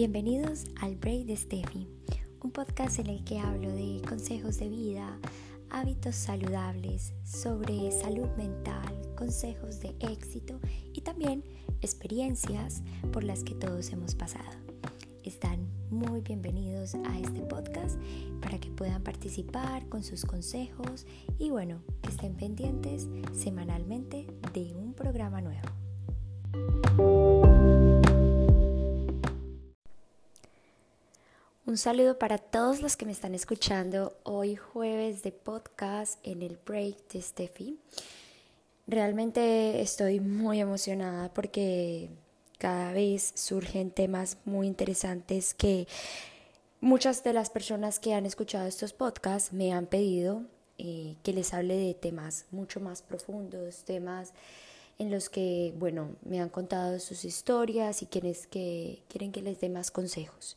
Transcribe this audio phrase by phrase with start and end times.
[0.00, 1.86] Bienvenidos al Break de Steffi,
[2.40, 5.18] un podcast en el que hablo de consejos de vida,
[5.68, 10.58] hábitos saludables, sobre salud mental, consejos de éxito
[10.94, 11.44] y también
[11.82, 12.82] experiencias
[13.12, 14.48] por las que todos hemos pasado.
[15.22, 18.00] Están muy bienvenidos a este podcast
[18.40, 21.06] para que puedan participar con sus consejos
[21.38, 25.68] y bueno, estén pendientes semanalmente de un programa nuevo.
[31.70, 36.58] Un saludo para todos los que me están escuchando hoy jueves de podcast en el
[36.66, 37.78] break de Steffi.
[38.88, 42.08] Realmente estoy muy emocionada porque
[42.58, 45.86] cada vez surgen temas muy interesantes que
[46.80, 50.42] muchas de las personas que han escuchado estos podcasts me han pedido
[50.76, 54.32] eh, que les hable de temas mucho más profundos, temas
[54.98, 59.60] en los que, bueno, me han contado sus historias y quienes que quieren que les
[59.60, 60.56] dé más consejos.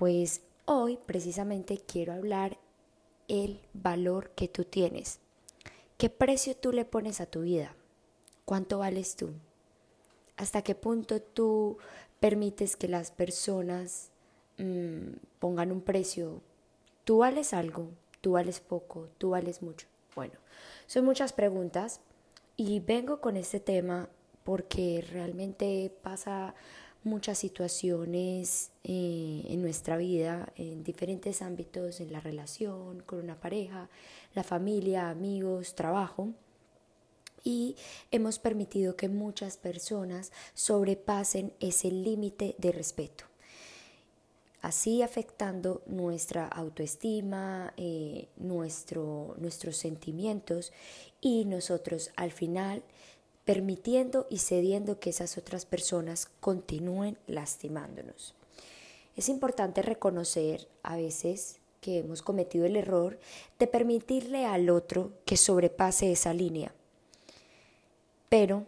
[0.00, 2.56] Pues hoy precisamente quiero hablar
[3.28, 5.20] el valor que tú tienes.
[5.98, 7.76] ¿Qué precio tú le pones a tu vida?
[8.46, 9.28] ¿Cuánto vales tú?
[10.38, 11.76] ¿Hasta qué punto tú
[12.18, 14.08] permites que las personas
[14.56, 16.40] mm, pongan un precio?
[17.04, 17.90] ¿Tú vales algo?
[18.22, 19.10] ¿Tú vales poco?
[19.18, 19.86] ¿Tú vales mucho?
[20.14, 20.38] Bueno,
[20.86, 22.00] son muchas preguntas
[22.56, 24.08] y vengo con este tema
[24.44, 26.54] porque realmente pasa
[27.02, 33.88] muchas situaciones eh, en nuestra vida, en diferentes ámbitos, en la relación, con una pareja,
[34.34, 36.28] la familia, amigos, trabajo.
[37.42, 37.76] Y
[38.10, 43.30] hemos permitido que muchas personas sobrepasen ese límite de respeto
[44.62, 50.72] así afectando nuestra autoestima, eh, nuestro, nuestros sentimientos
[51.20, 52.82] y nosotros al final
[53.50, 58.36] permitiendo y cediendo que esas otras personas continúen lastimándonos.
[59.16, 63.18] Es importante reconocer a veces que hemos cometido el error
[63.58, 66.72] de permitirle al otro que sobrepase esa línea.
[68.28, 68.66] Pero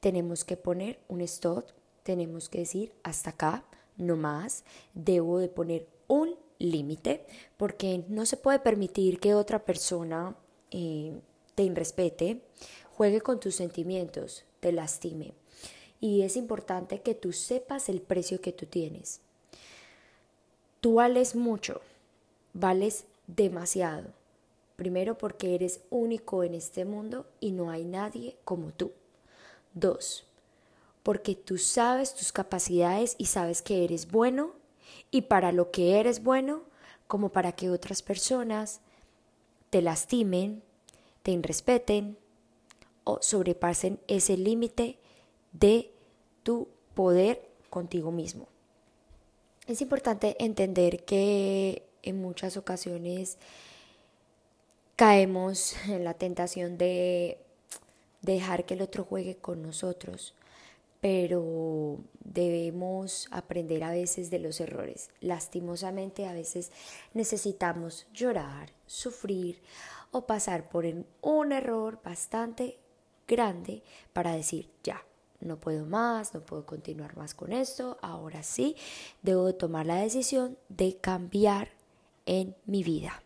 [0.00, 1.66] tenemos que poner un stop,
[2.02, 3.62] tenemos que decir hasta acá,
[3.98, 4.64] no más,
[4.94, 7.26] debo de poner un límite
[7.58, 10.34] porque no se puede permitir que otra persona
[10.70, 11.12] eh,
[11.54, 12.40] te irrespete,
[12.96, 15.32] juegue con tus sentimientos, te lastime.
[16.00, 19.20] Y es importante que tú sepas el precio que tú tienes.
[20.80, 21.80] Tú vales mucho,
[22.52, 24.10] vales demasiado.
[24.76, 28.92] Primero porque eres único en este mundo y no hay nadie como tú.
[29.72, 30.24] Dos,
[31.02, 34.52] porque tú sabes tus capacidades y sabes que eres bueno
[35.10, 36.62] y para lo que eres bueno,
[37.08, 38.80] como para que otras personas
[39.70, 40.62] te lastimen,
[41.24, 42.18] te irrespeten
[43.04, 44.98] o sobrepasen ese límite
[45.52, 45.90] de
[46.42, 48.48] tu poder contigo mismo.
[49.66, 53.38] Es importante entender que en muchas ocasiones
[54.96, 57.38] caemos en la tentación de
[58.22, 60.34] dejar que el otro juegue con nosotros,
[61.00, 65.10] pero debemos aprender a veces de los errores.
[65.20, 66.72] Lastimosamente a veces
[67.12, 69.60] necesitamos llorar, sufrir
[70.10, 70.86] o pasar por
[71.22, 72.78] un error bastante
[73.26, 75.04] grande para decir, ya,
[75.40, 78.76] no puedo más, no puedo continuar más con esto, ahora sí,
[79.22, 81.68] debo tomar la decisión de cambiar
[82.26, 83.22] en mi vida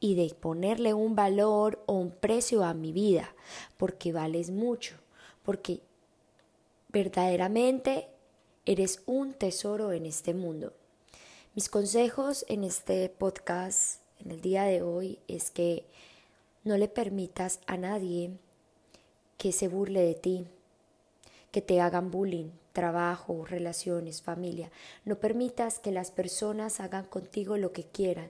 [0.00, 3.34] y de ponerle un valor o un precio a mi vida,
[3.76, 4.96] porque vales mucho,
[5.44, 5.80] porque
[6.88, 8.08] verdaderamente
[8.66, 10.72] eres un tesoro en este mundo.
[11.54, 15.84] Mis consejos en este podcast, en el día de hoy, es que
[16.64, 18.32] no le permitas a nadie
[19.40, 20.46] que se burle de ti,
[21.50, 24.70] que te hagan bullying, trabajo, relaciones, familia.
[25.06, 28.28] No permitas que las personas hagan contigo lo que quieran.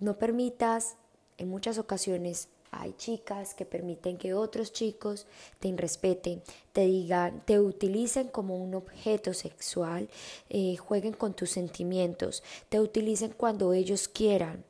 [0.00, 0.96] No permitas,
[1.38, 5.26] en muchas ocasiones hay chicas que permiten que otros chicos
[5.60, 6.42] te irrespeten,
[6.74, 10.10] te digan, te utilicen como un objeto sexual,
[10.50, 14.62] eh, jueguen con tus sentimientos, te utilicen cuando ellos quieran.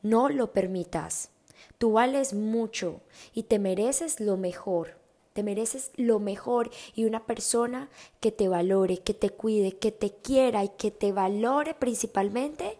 [0.00, 1.28] No lo permitas.
[1.76, 3.02] Tú vales mucho
[3.34, 4.99] y te mereces lo mejor.
[5.40, 7.88] Te mereces lo mejor y una persona
[8.20, 12.78] que te valore, que te cuide, que te quiera y que te valore principalmente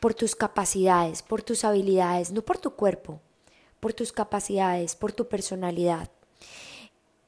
[0.00, 3.22] por tus capacidades, por tus habilidades, no por tu cuerpo,
[3.80, 6.10] por tus capacidades, por tu personalidad.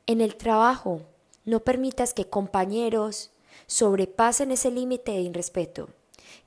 [0.06, 1.00] En el trabajo,
[1.46, 3.30] no permitas que compañeros
[3.66, 5.88] sobrepasen ese límite de irrespeto,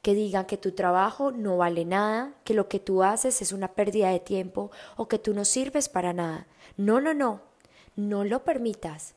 [0.04, 3.70] que digan que tu trabajo no vale nada, que lo que tú haces es una
[3.70, 6.46] pérdida de tiempo o que tú no sirves para nada.
[6.78, 7.53] No, no, no.
[7.96, 9.14] No lo permitas.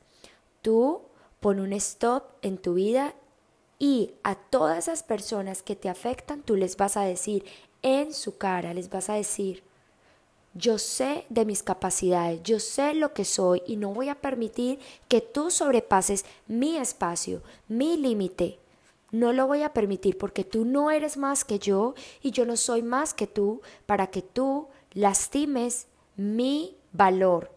[0.63, 1.03] Tú
[1.41, 3.15] pon un stop en tu vida
[3.79, 7.45] Y a todas esas personas que te afectan, tú les vas a decir
[7.83, 9.63] en su cara, les vas a decir,
[10.55, 14.79] yo sé de mis capacidades, yo sé lo que soy y no voy a permitir
[15.09, 18.59] que tú sobrepases mi espacio, mi límite.
[19.13, 22.57] No lo voy a permitir porque tú no eres más que yo y yo no
[22.57, 25.87] soy más que tú para que tú lastimes
[26.17, 27.51] mi valor,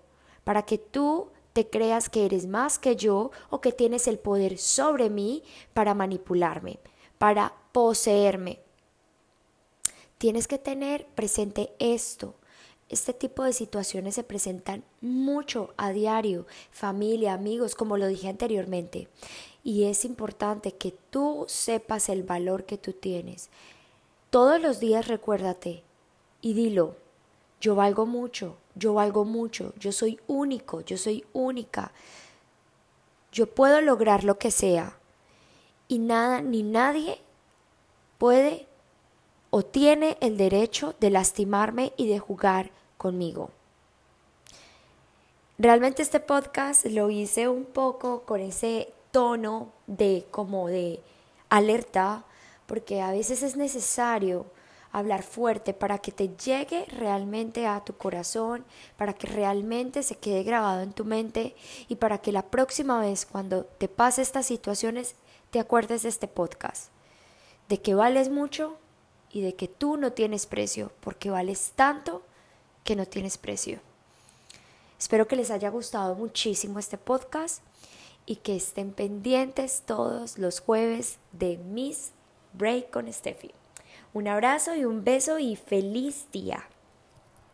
[0.49, 4.57] para que tú te creas que eres más que yo o que tienes el poder
[4.57, 5.43] sobre mí
[5.75, 6.79] para manipularme,
[7.19, 8.57] para poseerme.
[10.17, 12.33] Tienes que tener presente esto.
[12.89, 19.07] Este tipo de situaciones se presentan mucho a diario, familia, amigos, como lo dije anteriormente.
[19.63, 23.51] Y es importante que tú sepas el valor que tú tienes.
[24.31, 25.83] Todos los días recuérdate
[26.41, 26.95] y dilo,
[27.61, 31.91] yo valgo mucho, yo valgo mucho, yo soy único, yo soy única.
[33.31, 34.97] Yo puedo lograr lo que sea
[35.87, 37.19] y nada ni nadie
[38.17, 38.67] puede
[39.49, 43.51] o tiene el derecho de lastimarme y de jugar conmigo.
[45.57, 51.01] Realmente este podcast lo hice un poco con ese tono de como de
[51.49, 52.23] alerta,
[52.65, 54.45] porque a veces es necesario
[54.91, 58.65] hablar fuerte para que te llegue realmente a tu corazón,
[58.97, 61.55] para que realmente se quede grabado en tu mente
[61.87, 65.15] y para que la próxima vez cuando te pase estas situaciones
[65.51, 66.91] te acuerdes de este podcast,
[67.67, 68.77] de que vales mucho
[69.31, 72.23] y de que tú no tienes precio, porque vales tanto
[72.83, 73.79] que no tienes precio.
[74.99, 77.63] Espero que les haya gustado muchísimo este podcast
[78.25, 82.11] y que estén pendientes todos los jueves de Miss
[82.53, 83.51] Break con Steffi.
[84.11, 86.67] Un abrazo y un beso y feliz día.